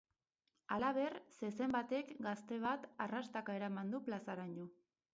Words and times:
Halaber, 0.75 1.17
zezen 1.41 1.77
batek 1.77 2.11
gazte 2.29 2.59
bat 2.67 2.91
arrastaka 3.07 3.61
eraman 3.63 3.97
du 3.97 4.05
plazaraino. 4.11 4.71